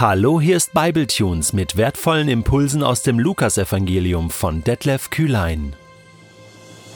Hallo, 0.00 0.40
hier 0.40 0.56
ist 0.56 0.74
Bibletunes 0.74 1.52
mit 1.52 1.76
wertvollen 1.76 2.28
Impulsen 2.28 2.84
aus 2.84 3.02
dem 3.02 3.18
Lukasevangelium 3.18 4.30
von 4.30 4.62
Detlef 4.62 5.10
Kühlein. 5.10 5.74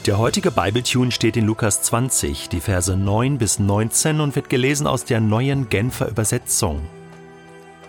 Der 0.05 0.19
heutige 0.19 0.51
Bibletune 0.51 1.11
steht 1.11 1.35
in 1.35 1.45
Lukas 1.45 1.81
20, 1.81 2.47
die 2.47 2.61
Verse 2.61 2.95
9 2.95 3.37
bis 3.37 3.59
19 3.59 4.21
und 4.21 4.37
wird 4.37 4.49
gelesen 4.49 4.87
aus 4.87 5.03
der 5.03 5.19
neuen 5.19 5.67
Genfer 5.67 6.07
Übersetzung. 6.07 6.81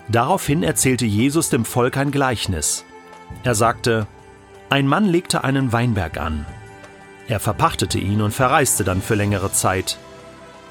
Daraufhin 0.09 0.63
erzählte 0.63 1.05
Jesus 1.05 1.49
dem 1.49 1.63
Volk 1.63 1.95
ein 1.95 2.11
Gleichnis. 2.11 2.83
Er 3.45 3.55
sagte: 3.55 4.07
Ein 4.69 4.85
Mann 4.85 5.05
legte 5.05 5.45
einen 5.45 5.71
Weinberg 5.71 6.17
an. 6.17 6.45
Er 7.29 7.39
verpachtete 7.39 7.99
ihn 7.99 8.21
und 8.21 8.33
verreiste 8.33 8.83
dann 8.83 9.01
für 9.01 9.15
längere 9.15 9.53
Zeit. 9.53 9.97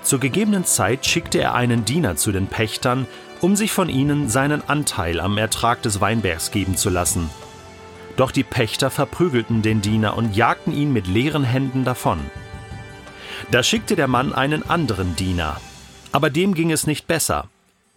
Zur 0.03 0.21
gegebenen 0.21 0.67
Zeit 0.67 1.07
schickte 1.07 1.41
er 1.41 1.55
einen 1.55 1.87
Diener 1.87 2.17
zu 2.17 2.31
den 2.31 2.47
Pächtern, 2.47 3.07
um 3.45 3.57
sich 3.57 3.73
von 3.73 3.91
ihnen 3.91 4.31
seinen 4.31 4.67
Anteil 4.71 5.21
am 5.21 5.37
Ertrag 5.37 5.83
des 5.83 6.01
Weinbergs 6.01 6.51
geben 6.51 6.79
zu 6.79 6.89
lassen. 6.89 7.29
Doch 8.17 8.31
die 8.31 8.43
Pächter 8.43 8.89
verprügelten 8.89 9.61
den 9.61 9.83
Diener 9.83 10.17
und 10.17 10.35
jagten 10.35 10.73
ihn 10.73 10.95
mit 10.95 11.07
leeren 11.07 11.45
Händen 11.45 11.85
davon. 11.85 12.21
Da 13.51 13.63
schickte 13.63 13.97
der 13.97 14.09
Mann 14.09 14.33
einen 14.33 14.63
anderen 14.63 15.15
Diener, 15.15 15.61
aber 16.11 16.31
dem 16.31 16.55
ging 16.55 16.73
es 16.73 16.87
nicht 16.87 17.07
besser. 17.07 17.51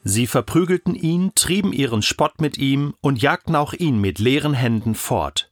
Sie 0.03 0.27
verprügelten 0.27 0.95
ihn, 0.95 1.31
trieben 1.33 1.71
ihren 1.71 2.01
Spott 2.01 2.41
mit 2.41 2.57
ihm 2.57 2.95
und 2.99 3.21
jagten 3.21 3.55
auch 3.55 3.71
ihn 3.71 4.01
mit 4.01 4.19
leeren 4.19 4.53
Händen 4.53 4.95
fort. 4.95 5.49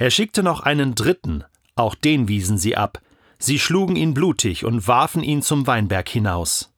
Er 0.00 0.10
schickte 0.10 0.42
noch 0.42 0.58
einen 0.58 0.96
dritten, 0.96 1.44
auch 1.76 1.94
den 1.94 2.26
wiesen 2.26 2.58
sie 2.58 2.76
ab, 2.76 3.00
Sie 3.38 3.60
schlugen 3.60 3.94
ihn 3.94 4.12
blutig 4.14 4.64
und 4.64 4.88
warfen 4.88 5.22
ihn 5.22 5.42
zum 5.42 5.68
Weinberg 5.68 6.08
hinaus. 6.08 6.72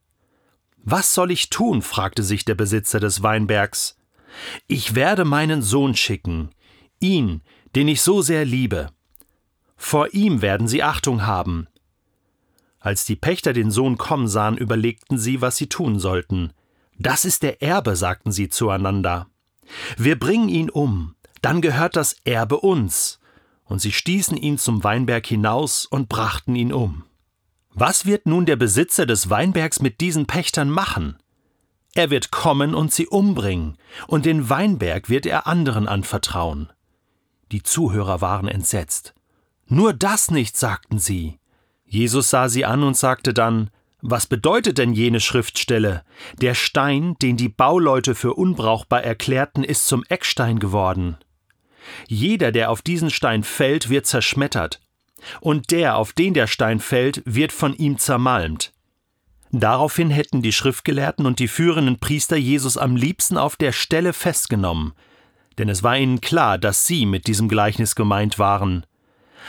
Was 0.82 1.14
soll 1.14 1.30
ich 1.30 1.50
tun? 1.50 1.82
fragte 1.82 2.22
sich 2.22 2.44
der 2.44 2.54
Besitzer 2.54 3.00
des 3.00 3.22
Weinbergs. 3.22 3.96
Ich 4.66 4.94
werde 4.94 5.24
meinen 5.24 5.62
Sohn 5.62 5.94
schicken, 5.94 6.50
ihn, 7.00 7.42
den 7.74 7.88
ich 7.88 8.02
so 8.02 8.22
sehr 8.22 8.44
liebe. 8.44 8.88
Vor 9.76 10.14
ihm 10.14 10.42
werden 10.42 10.68
sie 10.68 10.82
Achtung 10.82 11.26
haben. 11.26 11.66
Als 12.78 13.04
die 13.04 13.16
Pächter 13.16 13.52
den 13.52 13.70
Sohn 13.70 13.98
kommen 13.98 14.28
sahen, 14.28 14.56
überlegten 14.56 15.18
sie, 15.18 15.40
was 15.40 15.56
sie 15.56 15.68
tun 15.68 15.98
sollten. 15.98 16.52
Das 16.98 17.24
ist 17.24 17.42
der 17.42 17.62
Erbe, 17.62 17.96
sagten 17.96 18.32
sie 18.32 18.48
zueinander. 18.48 19.26
Wir 19.96 20.18
bringen 20.18 20.48
ihn 20.48 20.70
um, 20.70 21.14
dann 21.42 21.60
gehört 21.60 21.96
das 21.96 22.16
Erbe 22.24 22.58
uns 22.60 23.20
und 23.64 23.80
sie 23.80 23.92
stießen 23.92 24.36
ihn 24.36 24.58
zum 24.58 24.82
Weinberg 24.82 25.26
hinaus 25.26 25.86
und 25.86 26.08
brachten 26.08 26.56
ihn 26.56 26.72
um. 26.72 27.04
Was 27.72 28.04
wird 28.04 28.26
nun 28.26 28.46
der 28.46 28.56
Besitzer 28.56 29.06
des 29.06 29.30
Weinbergs 29.30 29.80
mit 29.80 30.00
diesen 30.00 30.26
Pächtern 30.26 30.70
machen? 30.70 31.16
Er 31.94 32.10
wird 32.10 32.30
kommen 32.30 32.74
und 32.74 32.92
sie 32.92 33.06
umbringen, 33.06 33.76
und 34.06 34.26
den 34.26 34.48
Weinberg 34.48 35.08
wird 35.08 35.26
er 35.26 35.46
anderen 35.46 35.88
anvertrauen. 35.88 36.72
Die 37.52 37.62
Zuhörer 37.62 38.20
waren 38.20 38.48
entsetzt. 38.48 39.14
Nur 39.66 39.92
das 39.92 40.30
nicht, 40.30 40.56
sagten 40.56 40.98
sie. 40.98 41.38
Jesus 41.84 42.30
sah 42.30 42.48
sie 42.48 42.64
an 42.64 42.82
und 42.82 42.96
sagte 42.96 43.34
dann, 43.34 43.70
was 44.02 44.26
bedeutet 44.26 44.78
denn 44.78 44.92
jene 44.92 45.20
Schriftstelle? 45.20 46.04
Der 46.40 46.54
Stein, 46.54 47.16
den 47.20 47.36
die 47.36 47.48
Bauleute 47.48 48.14
für 48.14 48.34
unbrauchbar 48.34 49.04
erklärten, 49.04 49.62
ist 49.62 49.86
zum 49.86 50.04
Eckstein 50.08 50.58
geworden. 50.58 51.18
Jeder, 52.08 52.52
der 52.52 52.70
auf 52.70 52.82
diesen 52.82 53.10
Stein 53.10 53.42
fällt, 53.42 53.90
wird 53.90 54.06
zerschmettert, 54.06 54.80
und 55.40 55.70
der, 55.70 55.96
auf 55.96 56.12
den 56.12 56.34
der 56.34 56.46
Stein 56.46 56.80
fällt, 56.80 57.22
wird 57.24 57.52
von 57.52 57.74
ihm 57.74 57.98
zermalmt. 57.98 58.72
Daraufhin 59.52 60.10
hätten 60.10 60.42
die 60.42 60.52
Schriftgelehrten 60.52 61.26
und 61.26 61.38
die 61.38 61.48
führenden 61.48 61.98
Priester 61.98 62.36
Jesus 62.36 62.76
am 62.76 62.94
liebsten 62.94 63.36
auf 63.36 63.56
der 63.56 63.72
Stelle 63.72 64.12
festgenommen, 64.12 64.92
denn 65.58 65.68
es 65.68 65.82
war 65.82 65.96
ihnen 65.96 66.20
klar, 66.20 66.56
dass 66.56 66.86
sie 66.86 67.04
mit 67.04 67.26
diesem 67.26 67.48
Gleichnis 67.48 67.94
gemeint 67.94 68.38
waren. 68.38 68.86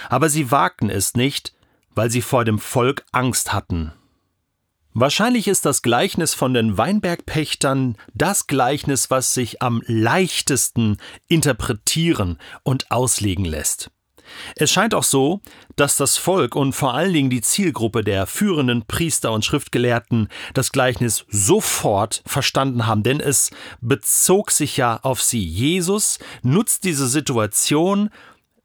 Aber 0.09 0.29
sie 0.29 0.51
wagten 0.51 0.89
es 0.89 1.15
nicht, 1.15 1.53
weil 1.93 2.09
sie 2.09 2.21
vor 2.21 2.45
dem 2.45 2.57
Volk 2.59 3.05
Angst 3.11 3.53
hatten. 3.53 3.93
Wahrscheinlich 4.93 5.47
ist 5.47 5.65
das 5.65 5.83
Gleichnis 5.83 6.33
von 6.33 6.53
den 6.53 6.77
Weinbergpächtern 6.77 7.97
das 8.13 8.47
Gleichnis, 8.47 9.09
was 9.09 9.33
sich 9.33 9.61
am 9.61 9.81
leichtesten 9.85 10.97
interpretieren 11.27 12.39
und 12.63 12.91
auslegen 12.91 13.45
lässt. 13.45 13.91
Es 14.55 14.71
scheint 14.71 14.93
auch 14.93 15.03
so, 15.03 15.41
dass 15.75 15.97
das 15.97 16.17
Volk 16.17 16.55
und 16.55 16.73
vor 16.73 16.93
allen 16.93 17.13
Dingen 17.13 17.29
die 17.29 17.41
Zielgruppe 17.41 18.03
der 18.03 18.27
führenden 18.27 18.85
Priester 18.85 19.31
und 19.31 19.45
Schriftgelehrten 19.45 20.29
das 20.53 20.71
Gleichnis 20.71 21.25
sofort 21.29 22.23
verstanden 22.25 22.87
haben, 22.87 23.03
denn 23.03 23.19
es 23.19 23.51
bezog 23.81 24.51
sich 24.51 24.77
ja 24.77 24.99
auf 25.03 25.21
sie. 25.21 25.43
Jesus 25.43 26.19
nutzt 26.43 26.83
diese 26.83 27.07
Situation, 27.07 28.09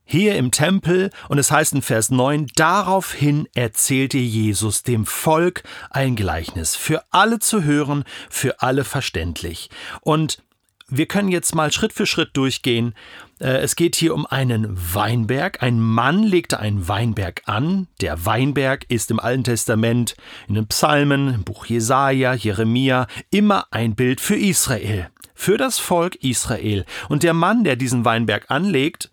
hier 0.09 0.37
im 0.37 0.53
Tempel, 0.53 1.11
und 1.29 1.39
es 1.39 1.51
heißt 1.51 1.73
in 1.73 1.83
Vers 1.83 2.11
9, 2.11 2.47
daraufhin 2.55 3.49
erzählte 3.55 4.19
Jesus 4.19 4.85
dem 4.85 5.05
Volk 5.05 5.65
ein 5.91 6.15
Gleichnis, 6.15 6.77
für 6.77 7.03
alle 7.11 7.41
zu 7.41 7.65
hören, 7.65 8.05
für 8.31 8.63
alle 8.63 8.85
verständlich. 8.85 9.69
Und 10.03 10.45
wir 10.89 11.07
können 11.07 11.29
jetzt 11.29 11.55
mal 11.55 11.73
Schritt 11.73 11.93
für 11.93 12.07
Schritt 12.07 12.37
durchgehen. 12.37 12.95
Äh, 13.41 13.59
es 13.59 13.77
geht 13.77 13.97
hier 13.97 14.15
um 14.15 14.27
einen 14.27 14.77
Weinberg. 14.95 15.63
Ein 15.63 15.81
Mann 15.81 16.23
legte 16.23 16.61
einen 16.61 16.87
Weinberg 16.89 17.43
an. 17.47 17.89
Der 18.01 18.25
Weinberg 18.25 18.85
ist 18.89 19.11
im 19.11 19.19
Alten 19.19 19.45
Testament, 19.45 20.17
in 20.49 20.55
den 20.55 20.69
Psalmen, 20.69 21.35
im 21.35 21.45
Buch 21.45 21.67
Jesaja, 21.67 22.35
Jeremia, 22.35 23.09
immer 23.31 23.67
ein 23.71 23.95
Bild 23.95 24.21
für 24.21 24.37
Israel. 24.37 25.11
Für 25.35 25.59
das 25.59 25.79
Volk 25.79 26.17
Israel. 26.17 26.85
Und 27.09 27.23
der 27.23 27.35
Mann, 27.35 27.65
der 27.65 27.77
diesen 27.77 28.05
Weinberg 28.05 28.51
anlegt, 28.51 29.11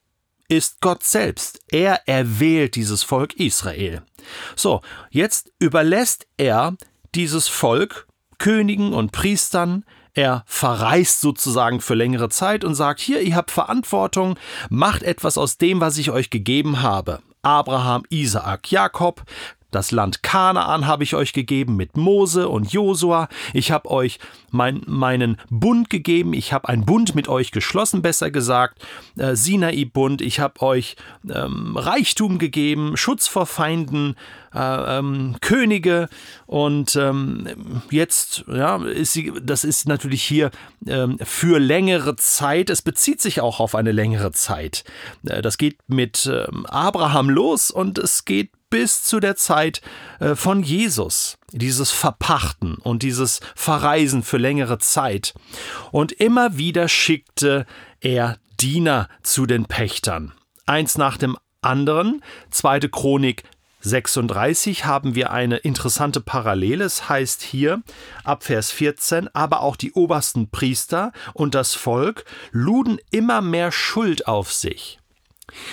ist 0.48 0.80
Gott 0.82 1.04
selbst. 1.04 1.62
Er 1.70 2.08
erwählt 2.08 2.76
dieses 2.76 3.04
Volk 3.04 3.34
Israel. 3.34 4.04
So, 4.56 4.82
jetzt 5.10 5.52
überlässt 5.60 6.28
er 6.38 6.78
dieses 7.16 7.48
Volk 7.48 8.08
Königen 8.38 8.94
und 8.94 9.12
Priestern, 9.12 9.86
er 10.14 10.44
verreist 10.46 11.22
sozusagen 11.22 11.82
für 11.82 11.96
längere 11.96 12.30
Zeit 12.30 12.64
und 12.64 12.76
sagt, 12.76 13.00
hier, 13.00 13.22
ihr 13.22 13.36
habt 13.36 13.52
Verantwortung, 13.52 14.38
macht 14.70 15.04
etwas 15.04 15.38
aus 15.38 15.58
dem, 15.58 15.82
was 15.82 15.98
ich 15.98 16.12
euch 16.12 16.30
gegeben 16.30 16.82
habe. 16.82 17.20
Abraham, 17.42 18.04
Isaak, 18.10 18.72
Jakob, 18.72 19.24
das 19.74 19.92
Land 19.92 20.24
Kanaan 20.24 20.88
habe 20.88 21.04
ich 21.04 21.16
euch 21.16 21.34
gegeben 21.34 21.76
mit 21.76 21.98
Mose 21.98 22.48
und 22.48 22.72
Josua. 22.72 23.28
Ich 23.54 23.72
habe 23.72 23.90
euch 23.92 24.20
mein, 24.52 24.82
meinen 24.86 25.38
Bund 25.50 25.90
gegeben. 25.90 26.34
Ich 26.34 26.54
habe 26.54 26.70
einen 26.70 26.86
Bund 26.86 27.16
mit 27.16 27.28
euch 27.28 27.52
geschlossen, 27.52 28.02
besser 28.02 28.32
gesagt. 28.32 28.86
Äh, 29.18 29.36
Sinai-Bund. 29.36 30.22
Ich 30.22 30.40
habe 30.40 30.62
euch 30.62 30.96
ähm, 31.30 31.76
Reichtum 31.76 32.38
gegeben, 32.38 32.96
Schutz 32.96 33.28
vor 33.28 33.46
Feinden, 33.46 34.16
äh, 34.54 34.98
ähm, 35.00 35.36
Könige. 35.42 36.10
Und 36.46 36.96
ähm, 36.96 37.82
jetzt, 37.90 38.46
ja, 38.48 38.78
ist 38.84 39.14
sie, 39.14 39.34
das 39.42 39.64
ist 39.64 39.88
natürlich 39.88 40.24
hier 40.24 40.52
ähm, 40.88 41.18
für 41.24 41.60
längere 41.60 42.16
Zeit. 42.16 42.70
Es 42.70 42.82
bezieht 42.82 43.22
sich 43.22 43.42
auch 43.42 43.60
auf 43.60 43.76
eine 43.76 43.92
längere 43.92 44.32
Zeit. 44.32 44.84
Äh, 45.28 45.42
das 45.42 45.58
geht 45.58 45.78
mit 45.88 46.30
ähm, 46.32 46.66
Abraham 46.68 47.30
los 47.30 47.72
und 47.72 47.98
es 47.98 48.26
geht 48.26 48.52
bis 48.74 49.04
zu 49.04 49.20
der 49.20 49.36
Zeit 49.36 49.82
äh, 50.20 50.34
von 50.34 50.64
Jesus. 50.64 51.38
Dieses 51.52 51.92
Verpachten 51.92 52.74
und 52.74 53.04
dieses 53.04 53.40
Verreisen 53.54 54.24
für 54.24 54.40
längere 54.40 54.80
Zeit. 54.80 55.36
Und 55.92 56.12
immer 56.12 56.58
wieder 56.58 56.88
schickte 56.88 57.68
er 58.02 58.40
Diener 58.60 59.10
zu 59.22 59.46
den 59.46 59.66
Pächtern. 59.66 60.34
Eins 60.66 60.98
nach 60.98 61.18
dem 61.18 61.38
anderen. 61.62 62.24
Zweite 62.50 62.90
Chronik 62.90 63.44
36 63.82 64.86
haben 64.86 65.14
wir 65.14 65.30
eine 65.30 65.58
interessante 65.58 66.20
Parallele. 66.20 66.86
Es 66.86 67.08
heißt 67.08 67.44
hier 67.44 67.84
ab 68.24 68.44
Vers 68.44 68.72
14, 68.72 69.30
aber 69.36 69.62
auch 69.62 69.76
die 69.76 69.92
obersten 69.92 70.50
Priester 70.50 71.12
und 71.34 71.54
das 71.54 71.76
Volk 71.76 72.26
luden 72.52 72.98
immer 73.12 73.42
mehr 73.42 73.72
Schuld 73.72 74.28
auf 74.28 74.52
sich. 74.52 74.98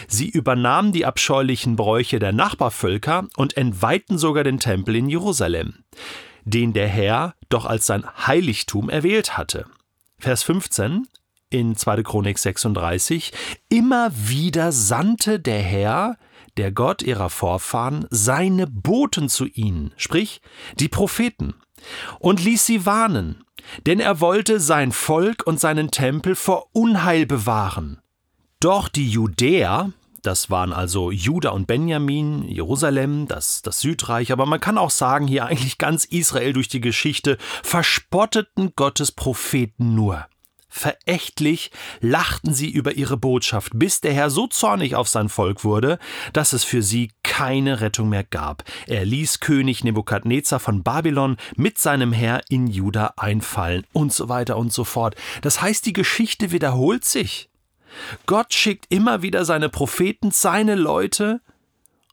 Sie 0.08 0.28
übernahmen 0.28 0.92
die 0.92 1.06
abscheulichen 1.06 1.76
Bräuche 1.76 2.18
der 2.18 2.32
Nachbarvölker 2.32 3.26
und 3.36 3.56
entweihten 3.56 4.18
sogar 4.18 4.44
den 4.44 4.58
Tempel 4.58 4.96
in 4.96 5.08
Jerusalem, 5.08 5.84
den 6.44 6.72
der 6.72 6.88
Herr 6.88 7.34
doch 7.48 7.66
als 7.66 7.86
sein 7.86 8.04
Heiligtum 8.26 8.90
erwählt 8.90 9.36
hatte. 9.36 9.66
Vers 10.18 10.42
15 10.42 11.06
in 11.50 11.76
2. 11.76 12.02
Chronik 12.02 12.38
36 12.38 13.32
Immer 13.68 14.12
wieder 14.14 14.72
sandte 14.72 15.40
der 15.40 15.60
Herr, 15.60 16.16
der 16.56 16.72
Gott 16.72 17.02
ihrer 17.02 17.30
Vorfahren, 17.30 18.06
seine 18.10 18.66
Boten 18.66 19.28
zu 19.28 19.46
ihnen, 19.46 19.92
sprich 19.96 20.40
die 20.78 20.88
Propheten, 20.88 21.54
und 22.18 22.42
ließ 22.42 22.66
sie 22.66 22.86
warnen, 22.86 23.44
denn 23.86 24.00
er 24.00 24.20
wollte 24.20 24.60
sein 24.60 24.92
Volk 24.92 25.46
und 25.46 25.58
seinen 25.58 25.90
Tempel 25.90 26.34
vor 26.34 26.68
Unheil 26.72 27.26
bewahren. 27.26 28.00
Doch 28.60 28.88
die 28.88 29.08
Judäer, 29.08 29.92
Das 30.22 30.50
waren 30.50 30.74
also 30.74 31.10
Juda 31.10 31.48
und 31.48 31.66
Benjamin, 31.66 32.46
Jerusalem, 32.46 33.26
das, 33.26 33.62
das 33.62 33.80
Südreich, 33.80 34.32
aber 34.32 34.44
man 34.44 34.60
kann 34.60 34.76
auch 34.76 34.90
sagen, 34.90 35.26
hier 35.26 35.46
eigentlich 35.46 35.78
ganz 35.78 36.04
Israel 36.04 36.52
durch 36.52 36.68
die 36.68 36.82
Geschichte 36.82 37.38
verspotteten 37.62 38.74
Gottes 38.76 39.12
Propheten 39.12 39.94
nur. 39.94 40.26
Verächtlich 40.68 41.70
lachten 42.00 42.52
sie 42.52 42.68
über 42.70 42.92
ihre 42.92 43.16
Botschaft, 43.16 43.72
bis 43.74 44.02
der 44.02 44.12
Herr 44.12 44.28
so 44.28 44.46
zornig 44.46 44.94
auf 44.94 45.08
sein 45.08 45.30
Volk 45.30 45.64
wurde, 45.64 45.98
dass 46.34 46.52
es 46.52 46.62
für 46.62 46.82
sie 46.82 47.12
keine 47.22 47.80
Rettung 47.80 48.10
mehr 48.10 48.24
gab. 48.24 48.62
Er 48.86 49.06
ließ 49.06 49.40
König 49.40 49.84
Nebukadnezar 49.84 50.60
von 50.60 50.82
Babylon 50.82 51.38
mit 51.56 51.78
seinem 51.78 52.12
Heer 52.12 52.42
in 52.50 52.66
Juda 52.66 53.14
einfallen 53.16 53.86
und 53.94 54.12
so 54.12 54.28
weiter 54.28 54.58
und 54.58 54.70
so 54.70 54.84
fort. 54.84 55.16
Das 55.40 55.62
heißt, 55.62 55.86
die 55.86 55.94
Geschichte 55.94 56.52
wiederholt 56.52 57.06
sich. 57.06 57.49
Gott 58.26 58.54
schickt 58.54 58.86
immer 58.88 59.22
wieder 59.22 59.44
seine 59.44 59.68
Propheten, 59.68 60.30
seine 60.30 60.74
Leute, 60.74 61.40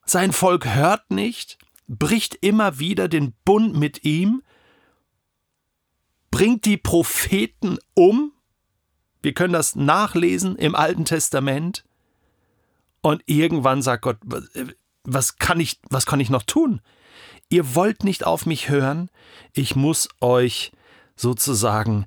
sein 0.06 0.32
Volk 0.32 0.66
hört 0.66 1.12
nicht, 1.12 1.58
bricht 1.88 2.36
immer 2.36 2.80
wieder 2.80 3.08
den 3.08 3.34
Bund 3.46 3.76
mit 3.76 4.04
ihm, 4.04 4.42
bringt 6.32 6.66
die 6.66 6.78
Propheten 6.78 7.78
um, 7.94 8.32
wir 9.22 9.34
können 9.34 9.54
das 9.54 9.76
nachlesen 9.76 10.56
im 10.56 10.76
Alten 10.76 11.06
Testament. 11.06 11.84
Und 13.02 13.24
irgendwann 13.26 13.82
sagt 13.82 14.04
Gott, 14.04 14.18
was 15.04 15.38
kann 15.38 15.60
ich, 15.60 15.80
was 15.90 16.06
kann 16.06 16.20
ich 16.20 16.30
noch 16.30 16.44
tun? 16.44 16.82
Ihr 17.50 17.76
wollt 17.76 18.04
nicht 18.04 18.26
auf 18.26 18.46
mich 18.46 18.70
hören, 18.70 19.10
ich 19.54 19.76
muss 19.76 20.10
euch 20.22 20.72
sozusagen 21.16 22.06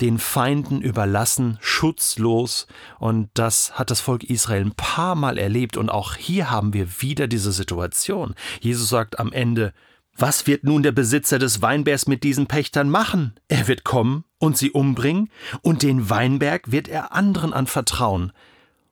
den 0.00 0.18
Feinden 0.18 0.80
überlassen, 0.80 1.58
schutzlos. 1.60 2.66
Und 2.98 3.30
das 3.34 3.78
hat 3.78 3.90
das 3.90 4.00
Volk 4.00 4.24
Israel 4.24 4.64
ein 4.64 4.74
paar 4.74 5.14
Mal 5.14 5.38
erlebt. 5.38 5.76
Und 5.76 5.88
auch 5.88 6.14
hier 6.14 6.50
haben 6.50 6.72
wir 6.72 7.00
wieder 7.00 7.26
diese 7.26 7.52
Situation. 7.52 8.34
Jesus 8.60 8.88
sagt 8.88 9.18
am 9.18 9.32
Ende, 9.32 9.72
was 10.16 10.46
wird 10.46 10.62
nun 10.62 10.82
der 10.82 10.92
Besitzer 10.92 11.38
des 11.38 11.60
Weinbergs 11.60 12.06
mit 12.06 12.22
diesen 12.22 12.46
Pächtern 12.46 12.88
machen? 12.88 13.34
Er 13.48 13.66
wird 13.66 13.84
kommen 13.84 14.24
und 14.38 14.56
sie 14.56 14.70
umbringen, 14.70 15.28
und 15.62 15.82
den 15.82 16.08
Weinberg 16.08 16.70
wird 16.70 16.86
er 16.86 17.12
anderen 17.12 17.52
anvertrauen. 17.52 18.32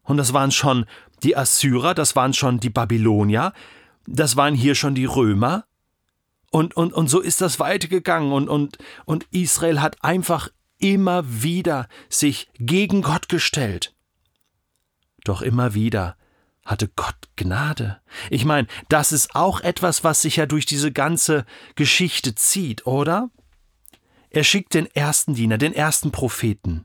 Und 0.02 0.16
das 0.16 0.32
waren 0.32 0.50
schon 0.50 0.86
die 1.22 1.36
Assyrer, 1.36 1.94
das 1.94 2.16
waren 2.16 2.32
schon 2.32 2.58
die 2.58 2.70
Babylonier, 2.70 3.52
das 4.06 4.36
waren 4.36 4.54
hier 4.54 4.74
schon 4.74 4.96
die 4.96 5.04
Römer. 5.04 5.64
Und, 6.50 6.76
und, 6.76 6.92
und 6.92 7.08
so 7.08 7.20
ist 7.20 7.40
das 7.40 7.60
weitergegangen. 7.60 8.32
Und, 8.32 8.48
und, 8.48 8.78
und 9.04 9.26
Israel 9.30 9.80
hat 9.80 10.02
einfach 10.02 10.48
immer 10.82 11.42
wieder 11.42 11.88
sich 12.08 12.50
gegen 12.58 13.02
Gott 13.02 13.28
gestellt. 13.28 13.94
Doch 15.24 15.40
immer 15.40 15.74
wieder 15.74 16.16
hatte 16.64 16.88
Gott 16.88 17.16
Gnade. 17.36 18.00
Ich 18.30 18.44
meine, 18.44 18.68
das 18.88 19.12
ist 19.12 19.34
auch 19.34 19.60
etwas, 19.60 20.04
was 20.04 20.22
sich 20.22 20.36
ja 20.36 20.46
durch 20.46 20.66
diese 20.66 20.92
ganze 20.92 21.44
Geschichte 21.74 22.34
zieht, 22.34 22.86
oder? 22.86 23.30
Er 24.30 24.44
schickt 24.44 24.74
den 24.74 24.86
ersten 24.86 25.34
Diener, 25.34 25.58
den 25.58 25.74
ersten 25.74 26.10
Propheten. 26.10 26.84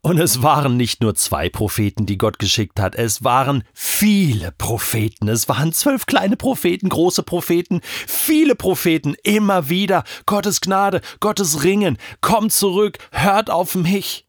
Und 0.00 0.18
es 0.18 0.42
waren 0.42 0.76
nicht 0.76 1.02
nur 1.02 1.14
zwei 1.16 1.48
Propheten, 1.48 2.06
die 2.06 2.18
Gott 2.18 2.38
geschickt 2.38 2.78
hat, 2.78 2.94
es 2.94 3.24
waren 3.24 3.64
viele 3.74 4.52
Propheten. 4.52 5.28
Es 5.28 5.48
waren 5.48 5.72
zwölf 5.72 6.06
kleine 6.06 6.36
Propheten, 6.36 6.88
große 6.88 7.22
Propheten, 7.24 7.80
viele 7.82 8.54
Propheten, 8.54 9.16
immer 9.24 9.68
wieder. 9.68 10.04
Gottes 10.24 10.60
Gnade, 10.60 11.00
Gottes 11.20 11.64
Ringen, 11.64 11.98
kommt 12.20 12.52
zurück, 12.52 12.98
hört 13.10 13.50
auf 13.50 13.74
mich. 13.74 14.26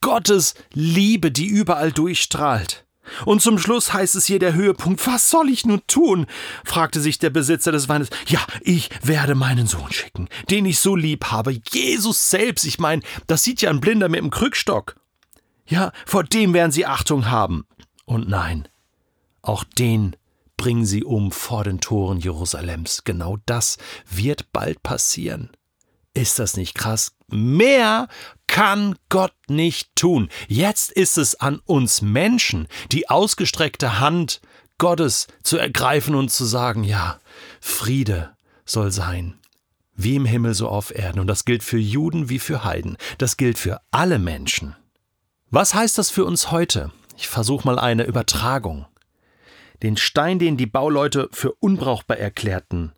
Gottes 0.00 0.54
Liebe, 0.72 1.30
die 1.32 1.46
überall 1.46 1.90
durchstrahlt. 1.90 2.87
Und 3.24 3.42
zum 3.42 3.58
Schluss 3.58 3.92
heißt 3.92 4.14
es 4.16 4.26
hier 4.26 4.38
der 4.38 4.54
Höhepunkt. 4.54 5.06
Was 5.06 5.30
soll 5.30 5.48
ich 5.48 5.66
nun 5.66 5.82
tun? 5.86 6.26
fragte 6.64 7.00
sich 7.00 7.18
der 7.18 7.30
Besitzer 7.30 7.72
des 7.72 7.88
Weines. 7.88 8.08
Ja, 8.26 8.40
ich 8.62 8.90
werde 9.02 9.34
meinen 9.34 9.66
Sohn 9.66 9.92
schicken, 9.92 10.28
den 10.50 10.66
ich 10.66 10.78
so 10.78 10.96
lieb 10.96 11.26
habe. 11.26 11.56
Jesus 11.70 12.30
selbst. 12.30 12.64
Ich 12.64 12.78
meine, 12.78 13.02
das 13.26 13.44
sieht 13.44 13.62
ja 13.62 13.70
ein 13.70 13.80
Blinder 13.80 14.08
mit 14.08 14.20
dem 14.20 14.30
Krückstock. 14.30 14.96
Ja, 15.66 15.92
vor 16.06 16.24
dem 16.24 16.54
werden 16.54 16.72
sie 16.72 16.86
Achtung 16.86 17.30
haben. 17.30 17.66
Und 18.04 18.28
nein, 18.28 18.68
auch 19.42 19.64
den 19.64 20.16
bringen 20.56 20.86
sie 20.86 21.04
um 21.04 21.30
vor 21.30 21.64
den 21.64 21.80
Toren 21.80 22.18
Jerusalems. 22.18 23.04
Genau 23.04 23.38
das 23.46 23.78
wird 24.10 24.52
bald 24.52 24.82
passieren. 24.82 25.50
Ist 26.18 26.40
das 26.40 26.56
nicht 26.56 26.74
krass? 26.74 27.12
Mehr 27.28 28.08
kann 28.48 28.96
Gott 29.08 29.34
nicht 29.46 29.94
tun. 29.94 30.28
Jetzt 30.48 30.90
ist 30.90 31.16
es 31.16 31.36
an 31.36 31.60
uns 31.64 32.02
Menschen, 32.02 32.66
die 32.90 33.08
ausgestreckte 33.08 34.00
Hand 34.00 34.40
Gottes 34.78 35.28
zu 35.44 35.58
ergreifen 35.58 36.16
und 36.16 36.32
zu 36.32 36.44
sagen, 36.44 36.82
ja, 36.82 37.20
Friede 37.60 38.34
soll 38.64 38.90
sein. 38.90 39.38
Wie 39.94 40.16
im 40.16 40.24
Himmel 40.24 40.54
so 40.54 40.68
auf 40.68 40.92
Erden. 40.92 41.20
Und 41.20 41.28
das 41.28 41.44
gilt 41.44 41.62
für 41.62 41.78
Juden 41.78 42.28
wie 42.28 42.40
für 42.40 42.64
Heiden. 42.64 42.96
Das 43.18 43.36
gilt 43.36 43.56
für 43.56 43.80
alle 43.92 44.18
Menschen. 44.18 44.74
Was 45.50 45.72
heißt 45.72 45.98
das 45.98 46.10
für 46.10 46.24
uns 46.24 46.50
heute? 46.50 46.90
Ich 47.16 47.28
versuche 47.28 47.64
mal 47.64 47.78
eine 47.78 48.02
Übertragung. 48.02 48.86
Den 49.84 49.96
Stein, 49.96 50.40
den 50.40 50.56
die 50.56 50.66
Bauleute 50.66 51.28
für 51.30 51.52
unbrauchbar 51.60 52.16
erklärten, 52.16 52.90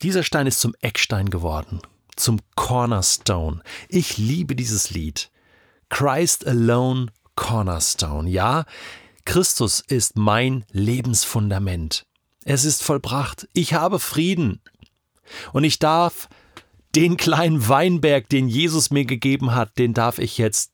dieser 0.00 0.22
Stein 0.22 0.46
ist 0.46 0.60
zum 0.60 0.74
Eckstein 0.80 1.28
geworden 1.28 1.82
zum 2.18 2.40
Cornerstone. 2.54 3.62
Ich 3.88 4.18
liebe 4.18 4.54
dieses 4.56 4.90
Lied. 4.90 5.30
Christ 5.88 6.46
Alone 6.46 7.06
Cornerstone. 7.34 8.28
Ja, 8.28 8.64
Christus 9.24 9.80
ist 9.86 10.16
mein 10.16 10.64
Lebensfundament. 10.72 12.06
Es 12.44 12.64
ist 12.64 12.82
vollbracht. 12.82 13.48
Ich 13.52 13.74
habe 13.74 13.98
Frieden. 13.98 14.60
Und 15.52 15.64
ich 15.64 15.78
darf 15.78 16.28
den 16.94 17.16
kleinen 17.16 17.68
Weinberg, 17.68 18.28
den 18.28 18.48
Jesus 18.48 18.90
mir 18.90 19.04
gegeben 19.04 19.54
hat, 19.54 19.78
den 19.78 19.94
darf 19.94 20.18
ich 20.18 20.38
jetzt 20.38 20.72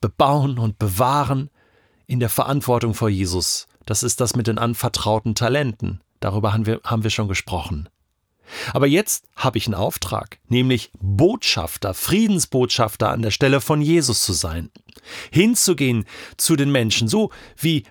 bebauen 0.00 0.58
und 0.58 0.78
bewahren 0.78 1.50
in 2.06 2.20
der 2.20 2.30
Verantwortung 2.30 2.94
vor 2.94 3.08
Jesus. 3.08 3.66
Das 3.86 4.02
ist 4.02 4.20
das 4.20 4.34
mit 4.34 4.46
den 4.46 4.58
anvertrauten 4.58 5.34
Talenten. 5.34 6.00
Darüber 6.20 6.52
haben 6.52 6.66
wir, 6.66 6.80
haben 6.84 7.02
wir 7.02 7.10
schon 7.10 7.28
gesprochen. 7.28 7.88
Aber 8.72 8.86
jetzt 8.86 9.24
habe 9.36 9.58
ich 9.58 9.66
einen 9.66 9.74
Auftrag, 9.74 10.38
nämlich 10.48 10.90
Botschafter, 11.00 11.94
Friedensbotschafter 11.94 13.10
an 13.10 13.22
der 13.22 13.30
Stelle 13.30 13.60
von 13.60 13.80
Jesus 13.80 14.24
zu 14.24 14.32
sein. 14.32 14.70
Hinzugehen 15.30 16.04
zu 16.36 16.56
den 16.56 16.70
Menschen, 16.70 17.08
so 17.08 17.30
wie 17.56 17.84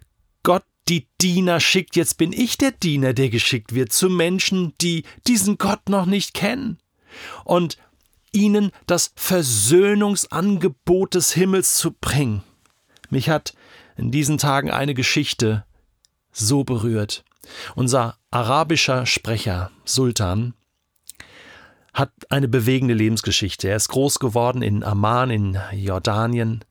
Gott 0.44 0.64
die 0.90 1.08
Diener 1.22 1.60
schickt, 1.60 1.96
jetzt 1.96 2.18
bin 2.18 2.34
ich 2.34 2.58
der 2.58 2.72
Diener, 2.72 3.14
der 3.14 3.30
geschickt 3.30 3.74
wird 3.74 3.94
zu 3.94 4.10
Menschen, 4.10 4.74
die 4.82 5.04
diesen 5.28 5.58
Gott 5.58 5.90
noch 5.90 6.06
nicht 6.06 6.34
kennen. 6.34 6.78
Und 7.46 7.78
ihnen 8.32 8.72
das 8.88 9.14
Versöhnungsangebot 9.16 11.14
des 11.16 11.33
Himmels 11.33 11.76
zu 11.78 11.92
bringen. 11.92 12.44
Mich 13.10 13.30
hat 13.30 13.54
in 13.95 14.12
diesen 14.12 14.38
Tagen 14.40 14.72
eine 14.72 14.94
Geschichte 14.94 15.66
so 16.31 16.64
berührt. 16.64 17.24
Unser 17.76 18.18
arabischer 18.31 19.06
Sprecher, 19.06 19.71
Sultan, 19.85 20.54
hat 21.94 22.12
eine 22.30 22.47
bewegende 22.47 22.94
Lebensgeschichte. 22.94 23.68
Er 23.69 23.76
ist 23.76 23.90
groß 23.90 24.19
geworden 24.19 24.62
in 24.62 24.83
Amman 24.83 25.30
in 25.30 25.57
Jordanien 25.73 26.66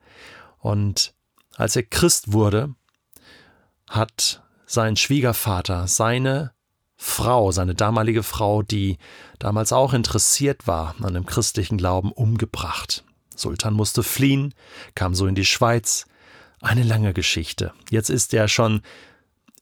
und 0.59 1.15
als 1.57 1.77
er 1.77 1.85
Christ 1.85 2.33
wurde, 2.33 2.75
hat 3.89 4.43
sein 4.67 4.97
Schwiegervater 4.97 5.87
seine 5.87 6.53
Frau, 6.97 7.51
seine 7.53 7.75
damalige 7.75 8.23
Frau, 8.23 8.63
die 8.63 8.97
damals 9.39 9.73
auch 9.73 9.93
interessiert 9.93 10.67
war 10.67 10.95
an 11.03 11.15
dem 11.15 11.27
christlichen 11.27 11.77
Glauben, 11.77 12.13
umgebracht. 12.13 13.05
Sultan 13.35 13.75
musste 13.75 14.03
fliehen, 14.03 14.55
kam 14.95 15.15
so 15.15 15.27
in 15.27 15.35
die 15.35 15.45
Schweiz. 15.45 16.07
Eine 16.61 16.85
lange 16.85 17.13
Geschichte. 17.13 17.73
Jetzt 17.91 18.09
ist 18.09 18.33
er 18.33 18.47
schon 18.47 18.83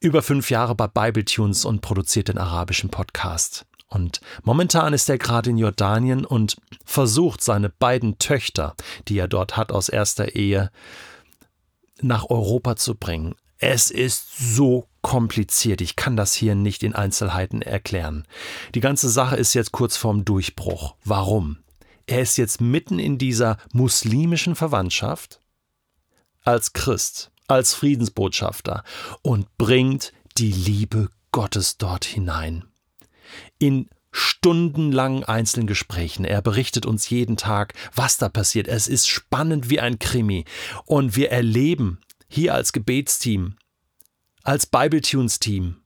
über 0.01 0.23
fünf 0.23 0.51
Jahre 0.51 0.75
bei 0.75 0.89
Bible 0.89 1.25
Tunes 1.25 1.65
und 1.65 1.83
produziert 1.83 2.29
den 2.29 2.39
arabischen 2.39 2.91
Podcast. 2.91 3.67
Und 3.89 4.21
momentan 4.45 4.95
ist 4.95 5.11
er 5.11 5.19
gerade 5.19 5.51
in 5.51 5.59
Jordanien 5.59 6.25
und 6.25 6.57
versucht, 6.85 7.43
seine 7.43 7.69
beiden 7.69 8.19
Töchter, 8.19 8.75
die 9.09 9.19
er 9.19 9.29
dort 9.29 9.57
hat 9.57 9.73
aus 9.73 9.89
erster 9.89 10.35
Ehe, 10.35 10.71
nach 12.01 12.31
Europa 12.31 12.77
zu 12.77 12.95
bringen. 12.95 13.35
Es 13.59 13.91
ist 13.91 14.39
so 14.39 14.87
kompliziert. 15.03 15.83
Ich 15.83 15.97
kann 15.97 16.17
das 16.17 16.33
hier 16.33 16.55
nicht 16.55 16.83
in 16.83 16.95
Einzelheiten 16.95 17.61
erklären. 17.61 18.27
Die 18.75 18.81
ganze 18.81 19.11
Sache 19.11 19.37
ist 19.37 19.53
jetzt 19.53 19.73
kurz 19.73 19.99
vorm 19.99 20.25
Durchbruch. 20.25 20.95
Warum? 21.05 21.59
Er 22.07 22.23
ist 22.23 22.39
jetzt 22.39 22.61
mitten 22.61 22.99
in 22.99 23.19
dieser 23.19 23.59
muslimischen 23.73 24.55
Verwandtschaft 24.55 25.41
als 26.43 26.73
Christ 26.73 27.31
als 27.51 27.75
Friedensbotschafter 27.75 28.85
und 29.23 29.47
bringt 29.59 30.13
die 30.39 30.53
Liebe 30.53 31.09
Gottes 31.33 31.79
dort 31.79 32.05
hinein. 32.05 32.65
In 33.59 33.89
stundenlangen 34.13 35.25
einzelnen 35.25 35.67
Gesprächen. 35.67 36.25
Er 36.25 36.43
berichtet 36.43 36.85
uns 36.85 37.09
jeden 37.11 37.37
Tag, 37.37 37.75
was 37.95 38.19
da 38.19 38.29
passiert. 38.29 38.67
Es 38.67 38.89
ist 38.89 39.09
spannend 39.09 39.71
wie 39.71 39.79
ein 39.79 40.01
Krimi. 40.01 40.45
Und 40.85 41.15
wir 41.15 41.31
erleben 41.31 42.01
hier 42.29 42.55
als 42.55 42.73
Gebetsteam 42.73 43.57
als 44.43 44.67
Bibletunes-Team, 44.67 45.77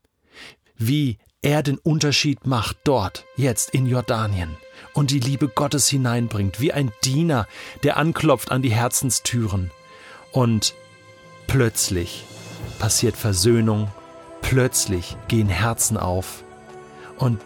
wie 0.76 1.18
er 1.42 1.62
den 1.62 1.78
Unterschied 1.78 2.47
macht 2.47 2.76
dort, 2.85 3.25
jetzt 3.37 3.71
in 3.71 3.87
Jordanien 3.87 4.56
und 4.94 5.11
die 5.11 5.21
Liebe 5.21 5.49
Gottes 5.49 5.88
hineinbringt, 5.88 6.61
wie 6.61 6.73
ein 6.73 6.92
Diener, 7.04 7.47
der 7.83 7.97
anklopft 7.97 8.50
an 8.50 8.62
die 8.62 8.73
Herzenstüren. 8.73 9.71
Und 10.33 10.75
plötzlich 11.47 12.25
passiert 12.79 13.17
Versöhnung, 13.17 13.89
plötzlich 14.43 15.17
gehen 15.29 15.49
Herzen 15.49 15.97
auf. 15.97 16.45
Und 17.17 17.41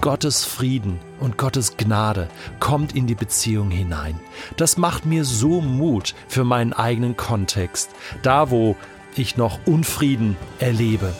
Gottes 0.00 0.44
Frieden 0.44 1.00
und 1.20 1.36
Gottes 1.36 1.76
Gnade 1.76 2.28
kommt 2.60 2.94
in 2.94 3.06
die 3.06 3.14
Beziehung 3.14 3.70
hinein. 3.70 4.20
Das 4.56 4.76
macht 4.76 5.06
mir 5.06 5.24
so 5.24 5.60
Mut 5.60 6.14
für 6.28 6.44
meinen 6.44 6.72
eigenen 6.72 7.16
Kontext, 7.16 7.90
da 8.22 8.50
wo 8.50 8.76
ich 9.16 9.36
noch 9.36 9.58
Unfrieden 9.66 10.36
erlebe, 10.58 11.14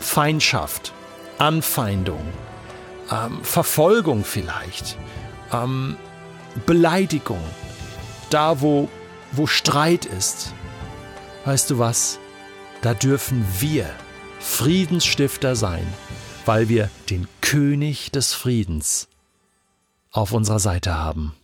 Feindschaft, 0.00 0.92
Anfeindung, 1.38 2.20
ähm, 3.10 3.38
Verfolgung 3.42 4.24
vielleicht, 4.24 4.96
ähm, 5.52 5.96
Beleidigung, 6.66 7.42
da 8.30 8.60
wo, 8.60 8.88
wo 9.32 9.46
Streit 9.46 10.04
ist. 10.04 10.52
Weißt 11.48 11.70
du 11.70 11.78
was? 11.78 12.18
Da 12.82 12.92
dürfen 12.92 13.42
wir 13.58 13.86
Friedensstifter 14.38 15.56
sein, 15.56 15.86
weil 16.44 16.68
wir 16.68 16.90
den 17.08 17.26
König 17.40 18.12
des 18.12 18.34
Friedens 18.34 19.08
auf 20.10 20.32
unserer 20.32 20.58
Seite 20.58 20.98
haben. 20.98 21.34